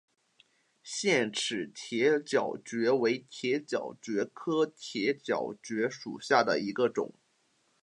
[0.81, 7.13] 腺齿铁角蕨为铁角蕨科铁角蕨属下的一个种。